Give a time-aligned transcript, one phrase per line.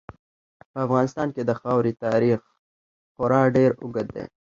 [0.71, 2.39] په افغانستان کې د خاورې تاریخ
[3.15, 4.25] خورا ډېر اوږد دی.